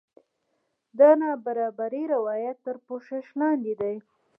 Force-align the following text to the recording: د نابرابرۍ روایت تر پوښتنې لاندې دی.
د 0.97 0.99
نابرابرۍ 1.21 2.03
روایت 2.15 2.57
تر 2.65 2.75
پوښتنې 2.87 3.31
لاندې 3.39 3.73
دی. 3.81 3.95